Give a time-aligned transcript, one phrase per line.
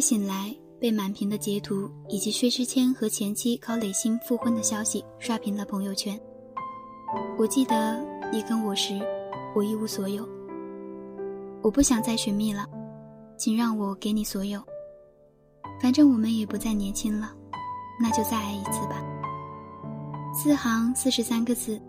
[0.00, 6.18] 醒来，被满屏的截图以及薛之谦和前妻高磊鑫复婚的消息刷屏了朋友圈。
[7.38, 8.98] 我记得你跟我时，
[9.54, 10.26] 我一无所有。
[11.62, 12.66] 我不想再寻觅了，
[13.36, 14.62] 请让我给你所有。
[15.82, 17.32] 反正我们也不再年轻了，
[18.00, 19.02] 那就再爱一次吧。
[20.32, 21.80] 四行四十三个字，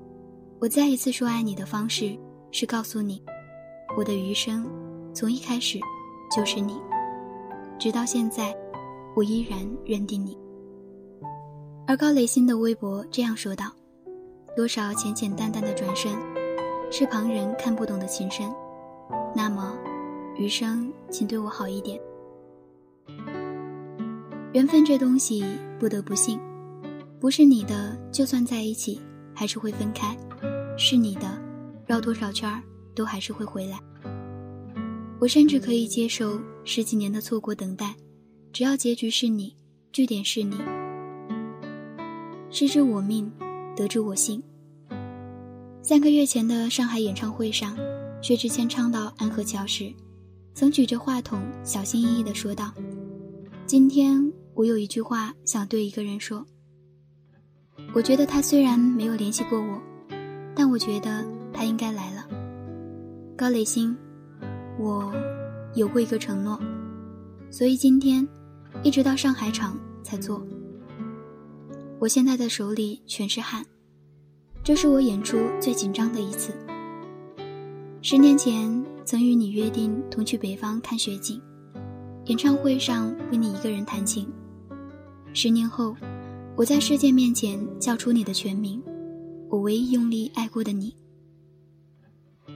[0.60, 2.18] 我再一次说爱你的方式
[2.52, 3.22] 是告诉你，
[3.96, 4.68] 我的余生
[5.14, 5.80] 从一开始
[6.36, 6.76] 就是你，
[7.82, 8.56] 直到现在，
[9.16, 10.38] 我依然认定你。
[11.88, 13.72] 而高磊鑫的微博这样说道
[14.56, 16.12] ：“多少浅浅淡淡的转身，
[16.92, 18.48] 是旁人看不懂的情深。
[19.36, 19.76] 那么，
[20.38, 22.00] 余生请对我好一点。
[24.54, 25.44] 缘分这东西
[25.80, 26.40] 不得不信。”
[27.20, 29.02] 不是你的，就算在一起，
[29.34, 30.16] 还是会分开；
[30.78, 31.22] 是你的，
[31.88, 32.62] 绕多少圈儿
[32.94, 33.80] 都还是会回来。
[35.20, 37.96] 我甚至可以接受十几年的错过等待，
[38.54, 39.56] 只要结局是你，
[39.92, 40.58] 据点是你。
[42.50, 43.32] 失之我命，
[43.76, 44.42] 得之我幸。
[45.82, 47.76] 三个月前的上海演唱会上，
[48.22, 49.92] 薛之谦唱到安河桥时，
[50.54, 52.72] 曾举着话筒，小心翼翼地说道
[53.66, 56.46] ：“今天我有一句话想对一个人说。”
[57.96, 59.82] 我觉得他虽然没有联系过我，
[60.56, 62.28] 但我觉得他应该来了。
[63.36, 63.96] 高磊鑫，
[64.78, 65.12] 我
[65.76, 66.60] 有过一个承诺，
[67.50, 68.28] 所以今天
[68.84, 70.46] 一直到上海场才做。
[72.00, 73.66] 我现在的手里全是汗，
[74.64, 76.54] 这是我演出最紧张的一次。
[78.02, 81.42] 十年前曾与你约定同去北方看雪景，
[82.26, 84.28] 演唱会上为你一个人弹琴。
[85.34, 85.96] 十年后。
[86.58, 88.84] 我在世界面前叫出你的全名，
[89.50, 90.94] 我唯一用力爱过的你。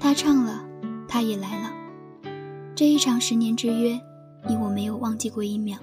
[0.02, 0.68] 他唱了，
[1.08, 1.74] 他也来了，
[2.76, 3.98] 这一场十年之约，
[4.46, 5.78] 你我没有忘记过一秒。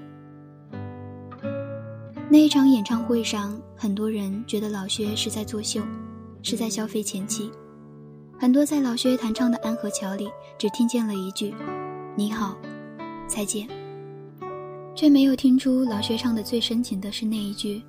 [2.29, 5.81] 那一场演唱会上，很多人觉得老薛是在作秀，
[6.43, 7.51] 是在消费前妻。
[8.39, 10.29] 很多在老薛弹唱的《安河桥》里，
[10.59, 11.55] 只听见了一句
[12.15, 12.59] “你好，
[13.27, 13.67] 再见”，
[14.95, 17.83] 却没有听出老薛唱的最深情的是那一句。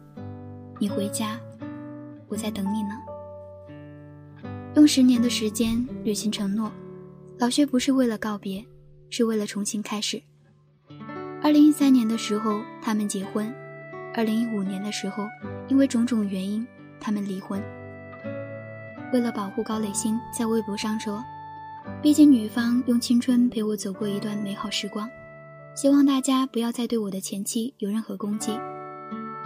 [0.80, 1.38] 你回家，
[2.30, 2.96] 我在等你呢。
[4.76, 6.72] 用十年的时间履行承诺，
[7.38, 8.66] 老薛不是为了告别，
[9.14, 10.20] 是为了重新开始。
[11.40, 13.46] 二零一三年的时候，他们结婚；
[14.16, 15.28] 二零一五年的时候，
[15.68, 16.66] 因为种种原因，
[17.00, 17.62] 他们离婚。
[19.14, 21.24] 为了保护高磊鑫，在微博上说
[22.02, 25.08] ：“毕竟女方用青春陪我走过一段美好时光，
[25.76, 28.60] 希望大家不要再对我的前妻有任何攻击。”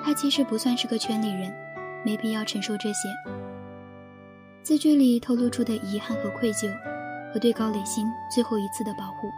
[0.02, 1.54] 他其实不算是个圈里人，
[2.06, 3.10] 没必要承受这些。
[4.64, 6.72] 字句里透露出的遗憾和愧疚，
[7.34, 9.30] 和对高磊鑫最后一次的保护。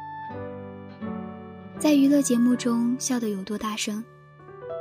[1.79, 4.03] 在娱乐节目中笑得有多大声，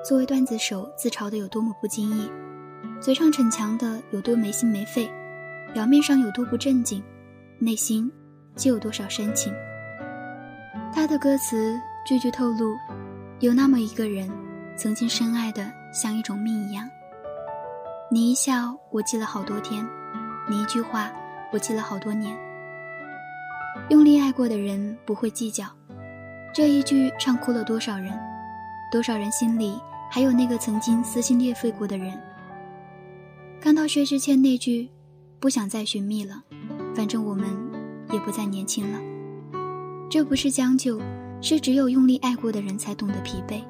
[0.05, 2.29] 作为段子手自嘲的有多么不经意，
[3.01, 5.09] 嘴上逞强的有多没心没肺，
[5.73, 7.01] 表面上有多不正经，
[7.61, 8.11] 内心
[8.57, 9.55] 就有多少深情。
[10.93, 12.75] 他的歌词句句透露，
[13.39, 14.29] 有那么一个人。
[14.77, 16.89] 曾经深爱的像一种命一样，
[18.13, 19.85] 你一笑我记了好多天，
[20.49, 21.11] 你一句话
[21.53, 22.37] 我记了好多年。
[23.89, 25.65] 用力爱过的人不会计较，
[26.55, 28.13] 这一句唱哭了多少人，
[28.91, 29.79] 多少人心里
[30.11, 32.19] 还有那个曾经撕心裂肺过的人。
[33.61, 34.89] 看到薛之谦那句
[35.39, 36.43] “不想再寻觅了，
[36.95, 37.49] 反正我们
[38.13, 38.99] 也不再年轻了”，
[40.11, 41.01] 这不是将就，
[41.41, 43.63] 是只有用力爱过的人才懂得疲惫。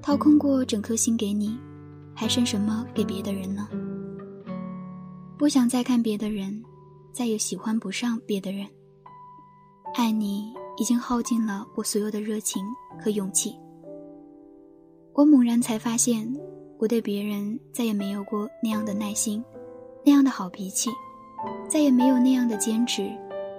[0.00, 1.58] 掏空过整颗心给你，
[2.14, 3.68] 还剩什么给别的人呢？
[5.38, 6.62] 不想再看别的人，
[7.12, 8.66] 再也喜欢不上别的人。
[9.94, 12.64] 爱你已经耗尽了我所有的热情
[12.98, 13.54] 和勇气。
[15.12, 16.26] 我猛然才发现，
[16.78, 19.44] 我对别人再也没有过那样的耐心，
[20.04, 20.90] 那样的好脾气，
[21.68, 23.10] 再也没有那样的坚持，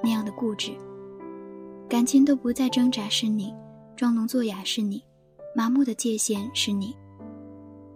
[0.03, 0.71] 那样的固执。
[1.87, 3.53] 感情都不再挣扎，是你；
[3.95, 5.03] 装聋作哑，是你。
[5.55, 6.95] 麻木的界限是你。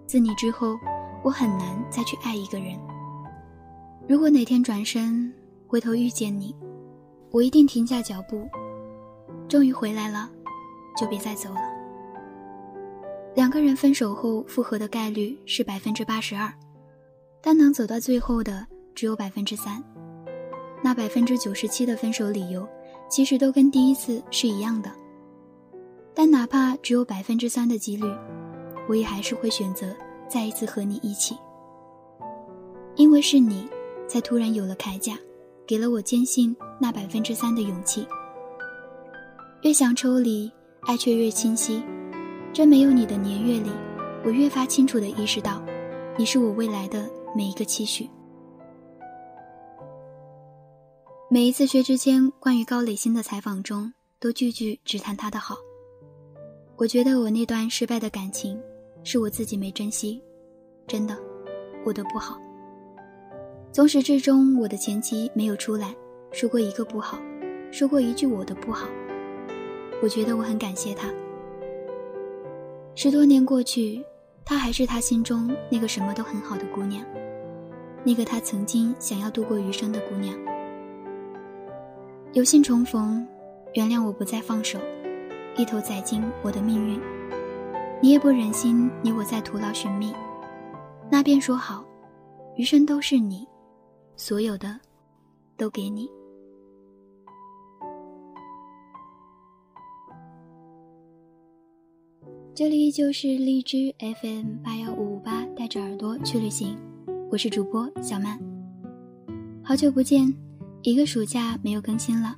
[0.06, 0.78] 自你之后，
[1.24, 2.78] 我很难再去爱一个人。
[4.08, 5.34] 如果哪天转身
[5.66, 6.56] 回头遇见你，
[7.32, 8.48] 我一定停下脚步。
[9.48, 10.30] 终于回来了，
[11.00, 11.62] 就别再走了。
[13.34, 16.52] 两个人分手后复合的概率是百分之八十二，
[17.42, 19.82] 但能走到最后的只有百分之三。
[20.84, 22.68] 那百分之九十七的分手理由，
[23.10, 24.92] 其实都跟第一次是一样的。
[26.14, 28.06] 但哪怕只有百分之三的几率，
[28.90, 29.96] 我也还是会选择
[30.28, 31.38] 再一次和你一起。
[32.96, 33.70] 因为是你，
[34.08, 35.16] 才突然有了铠甲，
[35.66, 38.08] 给了我坚信那百分之三的勇气。
[39.64, 40.52] 越想抽离，
[40.82, 41.84] 爱却越清晰。
[42.54, 43.72] 真没有你的年月里，
[44.24, 45.64] 我越发清楚地意识到，
[46.16, 48.08] 你是我未来的每一个期许。
[51.30, 55.58] 每一次薛之谦关于高磊鑫的采访中，都句句只谈他的好。
[56.76, 58.62] 我觉得我那段失败的感情，
[59.04, 60.22] 是我自己没珍惜，
[60.86, 61.18] 真的，
[61.84, 62.40] 我的不好。
[63.74, 65.96] 从始至终，我的前妻没有出来
[66.32, 67.20] 说过一个不好，
[67.72, 68.88] 说过一句我的不好。
[70.02, 71.12] 我觉得我很感谢他。
[72.96, 74.04] 十多年过去，
[74.46, 77.06] 她还是他心中那个什么都很好的姑娘，
[78.04, 80.34] 那个他曾经想要度过余生的姑娘。
[82.34, 83.28] 有幸重逢，
[83.74, 84.80] 原谅我不再放手，
[85.58, 87.00] 一头栽进我的命运。
[88.02, 90.14] 你也不忍心你我再徒劳寻觅，
[91.10, 91.84] 那便说好，
[92.56, 93.46] 余生都是你，
[94.16, 94.80] 所有的，
[95.58, 96.10] 都给你。
[102.58, 106.76] 这里依旧是荔枝 FM 八幺五五八，带着耳朵去旅行，
[107.30, 108.40] 我是主播小曼，
[109.62, 110.34] 好久不见。
[110.82, 112.36] 一个暑假没有更新了，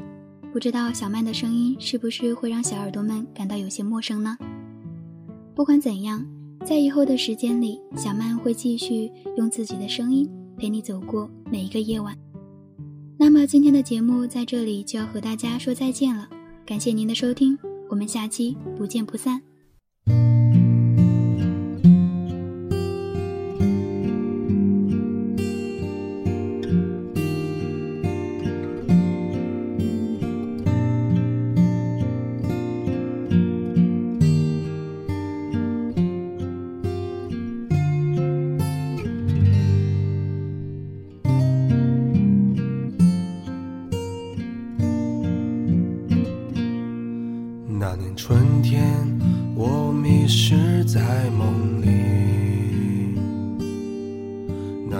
[0.52, 4.38] 不知道小曼的声音是不是会让小耳朵们感到有些陌生呢？
[5.56, 6.28] 不管怎样，
[6.66, 12.14] 在以后的时间里，小曼会继续用自己的声音陪你走过每一个夜晚。
[13.18, 16.28] 那么今天的节目在这里就要和大家说再见了，
[16.66, 17.58] 感谢您的收听，
[17.88, 19.42] 我们下期不见不散。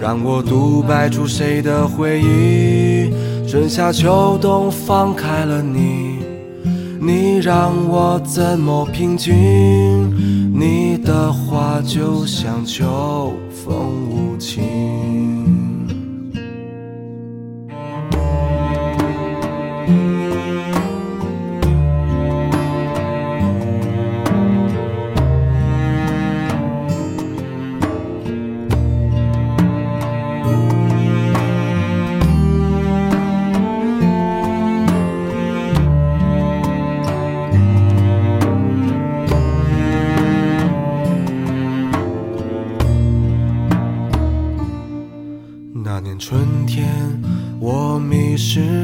[0.00, 3.12] 让我独白出谁的回忆？
[3.48, 6.18] 春夏秋冬放开了你，
[7.00, 9.34] 你让我怎么平静？
[10.54, 15.37] 你的话就像秋风无情。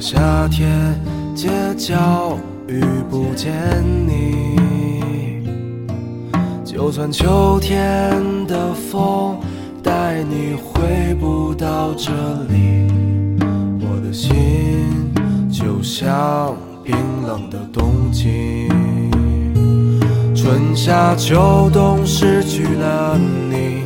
[0.00, 0.98] 夏天
[1.34, 3.52] 街角遇不见
[4.08, 5.46] 你，
[6.64, 9.38] 就算秋天的风
[9.82, 12.10] 带你回不到这
[12.48, 12.88] 里，
[13.80, 14.32] 我的心
[15.52, 18.68] 就像冰冷的冬季。
[20.34, 23.82] 春夏秋冬失去了你，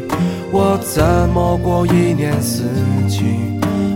[0.53, 2.63] 我怎么过一年四
[3.09, 3.44] 季？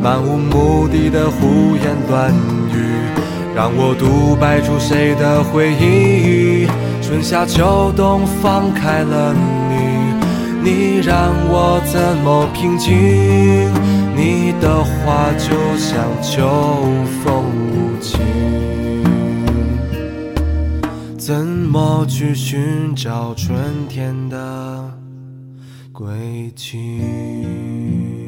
[0.00, 2.32] 漫无目的的胡言乱
[2.72, 2.78] 语。
[3.54, 6.66] 让我独白出谁的回忆？
[7.02, 9.34] 春夏秋冬放开了
[9.68, 10.12] 你，
[10.62, 12.92] 你让我怎么平静？
[14.14, 16.46] 你的话就像秋
[17.24, 18.20] 风无情，
[21.16, 23.56] 怎么去寻找春
[23.88, 24.84] 天的
[25.92, 28.27] 轨迹？